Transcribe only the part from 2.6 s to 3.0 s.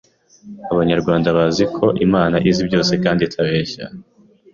byose